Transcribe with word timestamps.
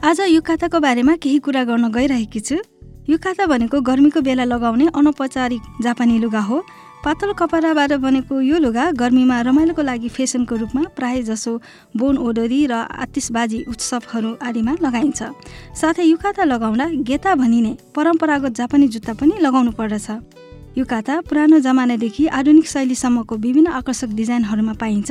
आज 0.00 0.20
युकाताको 0.20 0.78
बारेमा 0.80 1.14
केही 1.20 1.38
कुरा 1.44 1.62
गर्न 1.64 1.88
गइरहेकी 1.92 2.40
छु। 2.40 2.56
युकाता 3.08 3.46
भनेको 3.46 3.80
गर्मीको 3.84 4.20
बेला 4.24 4.44
लगाउने 4.44 4.86
अनौपचारिक 4.96 5.62
जापानी 5.82 6.18
लुगा 6.18 6.40
हो। 6.40 6.60
पातल 7.04 7.32
कपडाबाट 7.36 7.92
बनेको 8.00 8.40
यो 8.40 8.58
लुगा 8.58 8.90
गर्मीमा 8.96 9.40
रमाइलोको 9.44 9.82
लागि 9.82 10.08
फेसनको 10.08 10.56
रूपमा 10.56 10.82
प्राय 10.96 11.22
जसो 11.22 11.52
बोन 11.92 12.16
ओडोरी 12.18 12.64
र 12.66 12.72
आतिसबाजी 12.96 13.62
उत्सवहरू 13.68 14.30
आदिमा 14.40 14.76
लगाइन्छ। 14.80 15.20
साथै 15.76 16.04
युकाता 16.08 16.44
लगाउँदा 16.48 16.86
गेता 17.04 17.34
भनिने 17.36 17.76
परम्परागत 17.92 18.56
जापानी 18.56 18.88
जुत्ता 18.88 19.12
पनि 19.20 19.36
लगाउनु 19.38 19.70
पर्दछ। 19.76 20.08
युकाता 20.78 21.20
पुरानो 21.28 21.58
जमानादेखि 21.60 22.26
आधुनिक 22.30 22.66
शैलीसम्मको 22.66 23.36
विभिन्न 23.36 23.68
आकर्षक 23.76 24.16
डिजाइनहरूमा 24.16 24.72
पाइन्छ। 24.80 25.10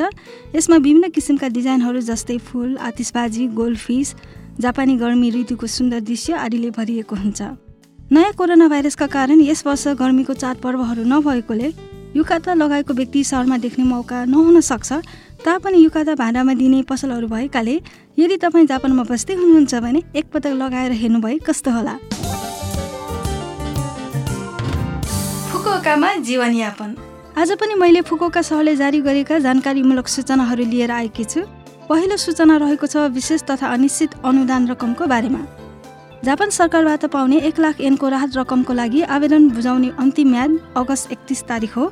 यसमा 0.55 0.77
विभिन्न 0.77 1.09
किसिमका 1.13 1.47
डिजाइनहरू 1.53 2.01
जस्तै 2.01 2.37
फुल 2.41 2.77
आतिसबाजी 2.81 3.47
गोल्डफिस 3.53 4.15
जापानी 4.59 4.95
गर्मी 4.97 5.29
ऋतुको 5.31 5.67
सुन्दर 5.67 5.99
दृश्य 5.99 6.33
आदिले 6.35 6.69
भरिएको 6.69 7.15
हुन्छ। 7.15 7.41
नयाँ 8.11 8.33
कोरोना 8.33 8.67
भाइरसका 8.67 9.07
कारण 9.07 9.39
यस 9.41 9.65
वर्ष 9.65 9.87
गर्मीको 9.95 10.33
चाडपर्वहरू 10.33 11.03
नभएकोले 11.03 11.73
युकाता 12.15 12.53
लगाएको 12.53 12.93
व्यक्ति 12.93 13.23
सहरमा 13.23 13.57
देख्ने 13.57 13.83
मौका 13.85 14.25
नहुन 14.25 14.59
सक्छ। 14.61 14.91
तापनि 15.45 15.83
युकाता 15.83 16.15
भाँडामा 16.15 16.53
दिने 16.53 16.81
पसलहरू 16.83 17.27
भएकाले 17.27 17.75
यदि 18.19 18.37
तपाईँ 18.37 18.67
जापानमा 18.67 19.03
बस्दै 19.07 19.33
हुनुहुन्छ 19.33 19.75
भने 19.75 20.03
एकपटक 20.11 20.53
लगाएर 20.59 20.91
हेर्नुभए 20.91 21.37
कस्तो 21.47 21.71
होला। 21.71 21.95
फुकुओकामा 25.51 26.15
जीवनयापन। 26.27 26.95
आज 27.39 27.51
पनि 27.55 27.73
मैले 27.73 28.01
फुकुओका 28.01 28.41
सहरले 28.41 28.75
जारी 28.75 28.99
गरेका 29.01 29.37
जानकारीमूलक 29.39 30.07
सूचनाहरू 30.07 30.63
लिएर 30.65 30.91
आएकी 30.91 31.23
छु। 31.23 31.41
पहिलो 31.87 32.15
सूचना 32.19 32.55
रहेको 32.59 32.85
छ 32.85 33.03
विशेष 33.15 33.43
तथा 33.47 33.67
अनिश्चित 33.73 34.15
अनुदान 34.27 34.67
रकमको 34.67 35.05
बारेमा। 35.07 35.39
जापान 36.19 36.49
सरकारबाट 36.49 37.05
पाउने 37.05 37.37
एक 37.39 37.59
लाख 37.59 37.79
एनको 37.79 38.09
राहत 38.09 38.35
रकमको 38.37 38.73
लागि 38.73 39.01
आवेदन 39.07 39.47
बुझाउने 39.55 39.89
अन्तिम 39.97 40.29
म्याद 40.29 40.57
अगस्त 40.77 41.11
एकतिस 41.11 41.43
तारिक 41.47 41.73
हो। 41.73 41.85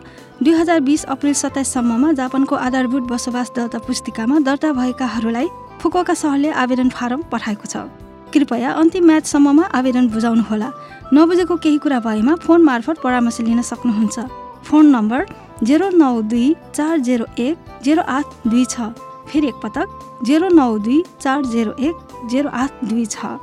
दुई 0.44 0.54
हजार 0.54 0.80
बिस 0.84 1.04
अप्रेल 1.08 1.34
सत्ताइससम्ममा 1.34 2.12
जापानको 2.20 2.56
आधारभूत 2.58 3.04
बसोबास 3.08 3.52
दर्ता 3.56 3.80
पुस्तिकामा 3.88 4.40
दर्ता 4.44 4.72
भएकाहरूलाई 4.74 5.48
फुकुका 5.80 6.14
सहरले 6.14 6.52
आवेदन 6.64 6.90
फारम 6.92 7.24
पठाएको 7.32 7.72
छ। 7.72 7.88
कृपया 8.36 8.72
अन्तिम 8.74 9.06
म्याचसम्ममा 9.06 9.64
आवेदन 9.80 10.12
बुझाउनुहोला। 10.12 10.70
नबुझेको 11.14 11.56
केही 11.56 11.78
कुरा 11.80 12.00
भएमा 12.04 12.36
फोन 12.44 12.62
मार्फत 12.64 13.00
परामर्श 13.00 13.40
लिन 13.48 13.62
सक्नुहुन्छ। 13.64 14.28
फोन 14.66 14.86
नम्बर 14.96 15.26
जेरो 15.64 15.90
नौ 15.98 16.22
दुई 16.22 16.56
चार 16.76 16.98
जेरो 17.00 17.26
एक 17.40 17.58
जेरो 17.84 18.02
आठ 18.10 18.48
दुई 18.48 18.66
छ। 18.66 18.94
फेरि 19.28 19.48
एकपटक 19.48 20.24
जेरो 20.26 20.50
नौ 20.50 20.78
दुई 20.80 21.04
चार 21.22 21.46
जेरो 21.46 21.72
एक 21.80 21.96
जेरो 22.32 22.50
आठ 22.54 22.84
दुई 22.86 23.06
छ। 23.08 23.38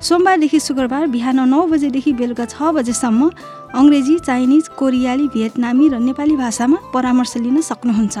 सोमबारदेखि 0.00 0.58
शुक्रबार 0.60 1.06
बिहान 1.08 1.48
नौ 1.48 1.60
बजेदेखि 1.66 2.12
बेलुका 2.12 2.44
छ 2.46 2.72
बजेसम्म 2.76 3.30
अङ्ग्रेजी 3.74 4.18
चाइनिज 4.20 4.68
कोरियाली 4.78 5.28
भियतनामी 5.34 5.88
र 5.88 5.98
नेपाली 6.00 6.36
भाषामा 6.36 6.78
परामर्श 6.94 7.36
लिन 7.36 7.60
सक्नुहुन्छ। 7.62 8.16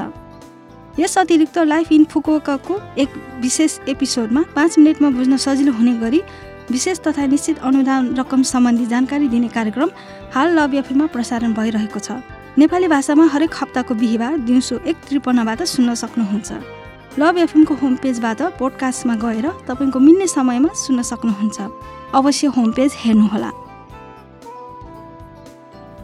यस 0.98 1.18
अतिरिक्त 1.18 1.58
लाइफ 1.68 1.92
इन 1.92 2.04
फुकुकाको 2.10 2.80
एक 2.98 3.10
विशेष 3.40 3.78
एपिसोडमा 3.88 4.42
पाँच 4.54 4.78
मिनटमा 4.78 5.10
बुझ्न 5.16 5.36
सजिलो 5.36 5.72
हुने 5.72 5.92
गरी 6.00 6.20
विशेष 6.70 6.98
तथा 7.00 7.26
निश्चित 7.26 7.58
अनुदान 7.62 8.14
रकम 8.16 8.42
सम्बन्धी 8.42 8.86
जानकारी 8.86 9.28
दिने 9.28 9.48
कार्यक्रम 9.48 9.90
हाल 10.34 10.58
लभ 10.58 10.74
एफएममा 10.74 11.06
प्रसारण 11.12 11.52
भइरहेको 11.54 12.00
छ। 12.00 12.16
नेपाली 12.58 12.88
भाषामा 12.88 13.24
हरेक 13.32 13.54
हप्ताको 13.54 13.94
बिहिबार 13.94 14.36
दिउँसो 14.40 14.76
एक 14.88 14.96
त्रिपन्नबाट 15.08 15.62
सुन्न 15.68 15.94
सक्नुहुन्छ। 15.94 16.52
लभ 17.20 17.38
एफएमको 17.38 17.74
होम 17.74 17.94
पेजबाट 18.00 18.40
पोडकास्टमा 18.56 19.14
गएर 19.14 19.46
तपाईँको 19.68 19.98
मिल्ने 20.00 20.26
समयमा 20.26 20.68
सुन्न 20.74 21.02
सक्नुहुन्छ। 21.04 21.58
अवश्य 22.16 22.46
होम 22.56 22.70
पेज 22.72 22.92
हेर्नुहोला। 22.96 23.50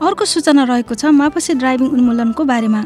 अर्को 0.05 0.25
सूचना 0.25 0.65
रहेको 0.69 0.95
छ 0.95 1.05
मापसे 1.17 1.55
ड्राइभिङ 1.57 1.89
उन्मूलनको 1.89 2.45
बारेमा। 2.45 2.83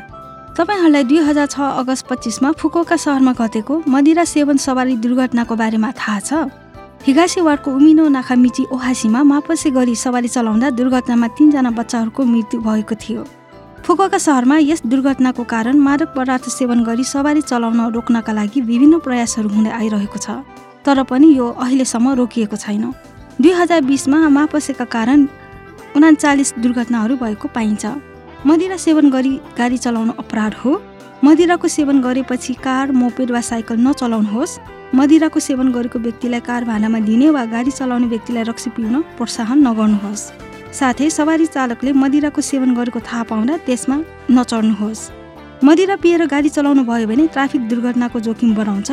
तपाईँहरूलाई 0.55 1.05
दुई 1.11 1.19
हजार 1.27 1.47
छ 1.51 1.59
अगस्त 1.83 2.07
पच्चिसमा 2.07 2.53
फुकोका 2.55 2.97
सहरमा 2.97 3.33
घटेको 3.35 3.83
मदिरा 3.83 4.25
सेवन 4.25 4.57
सवारी 4.63 4.95
दुर्घटनाको 5.03 5.55
बारेमा 5.59 5.91
थाहा 5.91 6.21
छ। 6.23 6.31
हिगासी 7.03 7.41
वार्डको 7.43 7.71
उमिनो 7.75 8.07
नाखामिची 8.15 8.63
ओहासीमा 8.71 9.23
मापसे 9.27 9.71
गरी 9.75 9.95
सवारी 9.97 10.29
चलाउँदा 10.31 10.71
दुर्घटनामा 10.71 11.29
तिनजना 11.35 11.71
बच्चाहरूको 11.75 12.23
मृत्यु 12.25 12.61
भएको 12.63 12.95
थियो। 12.95 13.23
फुकुका 13.87 14.19
सहरमा 14.19 14.57
यस 14.59 14.81
दुर्घटनाको 14.85 15.43
कारण 15.47 15.79
मादक 15.79 16.09
पदार्थ 16.15 16.49
सेवन 16.51 16.83
गरी 16.85 17.05
सवारी 17.07 17.41
चलाउन 17.41 17.81
रोक्नका 17.95 18.33
लागि 18.33 18.61
विभिन्न 18.61 18.99
प्रयासहरू 18.99 19.49
हुँदै 19.49 19.71
आइरहेको 19.71 20.19
छ 20.19 20.43
तर 20.83 21.03
पनि 21.07 21.29
यो 21.31 21.47
अहिलेसम्म 21.55 22.15
रोकिएको 22.19 22.57
छैन। 22.57 22.85
दुई 23.39 23.53
हजार 23.53 23.81
बिसमा 23.87 24.19
मापसेका 24.29 24.85
कारण 24.91 25.27
उनाचालिस 25.97 26.51
दुर्घटनाहरू 26.59 27.17
भएको 27.23 27.49
पाइन्छ। 27.55 27.85
मदिरा 28.47 28.77
सेवन 28.77 29.11
गरी 29.11 29.35
गाडी 29.55 29.79
चलाउनु 29.79 30.19
अपराध 30.19 30.55
हो। 30.65 30.73
मदिराको 31.25 31.69
सेवन 31.69 32.03
गरेपछि 32.03 32.55
कार 32.67 32.93
मोपेड 32.93 33.31
वा 33.31 33.41
साइकल 33.51 33.79
नचलाउनुहोस्। 33.87 34.59
मदिराको 34.95 35.41
सेवन 35.41 35.71
गरेको 35.71 35.99
व्यक्तिलाई 36.01 36.43
कार 36.43 36.65
भाडामा 36.65 36.99
दिने 37.07 37.31
वा 37.31 37.45
गाडी 37.55 37.71
चलाउने 37.71 38.07
व्यक्तिलाई 38.09 38.51
रक्सी 38.51 38.71
पिउन 38.75 38.95
प्रोत्साहन 39.15 39.67
नगर्नुहोस्। 39.69 40.23
साथै 40.79 41.09
सवारी 41.11 41.47
चालकले 41.47 41.93
मदिराको 41.97 42.41
सेवन 42.41 42.75
गरेको 42.77 43.01
थाहा 43.01 43.23
पाउँदा 43.31 43.55
त्यसमा 43.67 43.97
नचढ्नुहोस्। 44.31 45.03
मदिरा 45.65 45.97
पिएर 46.03 46.23
गाडी 46.29 46.49
चलाउनु 46.53 46.83
भयो 46.85 47.07
भने 47.09 47.27
ट्राफिक 47.33 47.63
दुर्घटनाको 47.69 48.19
जोखिम 48.21 48.51
बढाउँछ। 48.55 48.91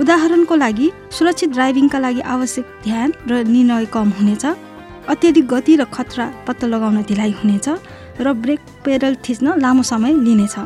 उदाहरणको 0.00 0.54
लागि 0.64 0.86
सुरक्षित 1.16 1.50
ड्राइभिङका 1.54 1.98
लागि 1.98 2.20
आवश्यक 2.34 2.66
ध्यान 2.82 3.08
र 3.30 3.32
निर्णय 3.46 3.84
कम 3.94 4.08
हुनेछ। 4.18 4.44
अत्याधिक 5.06 5.46
गति 5.46 5.72
र 5.76 5.84
खतरा 5.94 6.26
पत्ता 6.46 6.66
लगाउन 6.66 6.98
ढिलाइ 7.06 7.30
हुनेछ 7.38 7.68
र 8.20 8.32
ब्रेक 8.34 8.60
पेडल 8.84 9.14
थिच्न 9.22 9.46
लामो 9.62 9.82
समय 9.86 10.12
लिनेछ। 10.26 10.56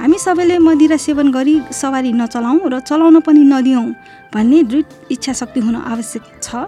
हामी 0.00 0.18
सबैले 0.18 0.58
मदिरा 0.58 0.96
सेवन 0.96 1.30
गरी 1.30 1.54
सवारी 1.70 2.12
नचलाउँ 2.18 2.58
र 2.66 2.80
चलाउन 2.82 3.20
पनि 3.20 3.42
नदियौँ 3.46 3.86
भन्ने 4.34 4.62
दृढ 4.64 4.86
इच्छा 5.12 5.32
शक्ति 5.38 5.60
हुन 5.60 5.76
आवश्यक 5.86 6.22
छ। 6.42 6.66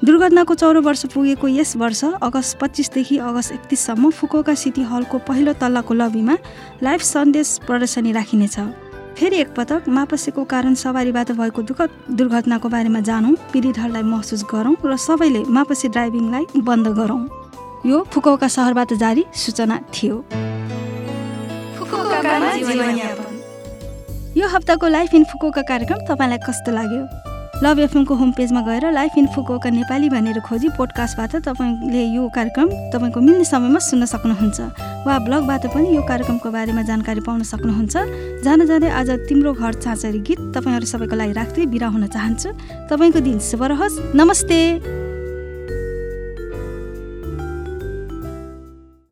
दुर्घटनाको 0.00 0.54
चौरो 0.54 0.80
वर्ष 0.80 1.04
पुगेको 1.12 1.48
यस 1.48 1.76
वर्ष 1.76 2.04
अगस्त 2.24 2.58
पच्चिसदेखि 2.60 3.16
अगस्त 3.20 3.52
एकतिससम्म 3.52 4.10
फुकोका 4.10 4.54
सिटी 4.56 4.82
हलको 4.82 5.18
पहिलो 5.28 5.52
तल्लाको 5.60 5.94
लबीमा 5.94 6.36
लाइभ 6.82 7.00
सन्देश 7.04 7.48
प्रदर्शनी 7.66 8.12
राखिनेछ। 8.12 8.56
फेरि 9.18 9.36
एकपटक 9.36 9.88
मापसेको 9.88 10.44
कारण 10.48 10.74
सवारीबाट 10.74 11.32
भएको 11.36 11.62
दुःखद 11.62 12.16
दुर्घटनाको 12.16 12.68
बारेमा 12.68 13.00
जानौँ 13.04 13.36
पीडितहरूलाई 13.52 14.02
महसुस 14.02 14.44
गरौँ 14.48 14.74
र 14.80 14.96
सबैले 14.96 15.44
मापसे 15.52 15.88
ड्राइभिङलाई 15.92 16.64
बन्द 16.64 16.88
गरौँ। 16.96 17.20
यो 17.84 18.02
फुकौका 18.08 18.48
सहरबाट 18.48 18.92
जारी 18.96 19.24
सूचना 19.36 19.80
थियो। 19.94 20.24
यो 24.36 24.48
हप्ताको 24.48 24.88
लाइफ 24.88 25.14
इन 25.14 25.24
फुकोका 25.32 25.62
कार्यक्रम 25.68 26.06
तपाईँलाई 26.08 26.38
कस्तो 26.48 26.72
लाग्यो? 26.72 27.04
लभ 27.62 27.78
एफएमको 27.78 28.14
होम 28.14 28.30
पेजमा 28.32 28.60
गएर 28.60 28.90
लाइफ 28.92 29.16
इन 29.18 29.26
फुकोका 29.36 29.70
नेपाली 29.70 30.08
भनेर 30.08 30.40
खोजी 30.40 30.68
पोडकास्टबाट 30.76 31.34
तपाईँले 31.44 32.04
यो 32.08 32.28
कार्यक्रम 32.32 32.68
तपाईँको 32.88 33.20
मिल्ने 33.20 33.44
समयमा 33.44 33.78
सुन्न 33.78 34.04
सक्नुहुन्छ। 34.08 34.60
वा 35.04 35.18
ब्लगबाट 35.28 35.66
पनि 35.68 35.96
यो 35.96 36.02
कार्यक्रमको 36.08 36.50
बारेमा 36.50 36.82
जानकारी 36.88 37.20
पाउन 37.20 37.42
सक्नुहुन्छ। 37.44 37.96
जान 38.40 38.64
जाँदै 38.64 38.88
आज 38.88 39.10
तिम्रो 39.28 39.52
घर 39.52 39.72
चाँचरी 39.76 40.20
गीत 40.24 40.40
तपाईँहरू 40.56 40.86
सबैको 40.88 41.16
लागि 41.20 41.32
राख्दै 41.36 41.66
बिरा 41.68 41.88
हुन 41.92 42.06
चाहन्छु। 42.08 42.48
तपाईँको 42.88 43.20
दिन 43.20 43.38
शुभ 43.44 43.62
रहोस्। 43.76 44.16
नमस्ते। 44.16 45.09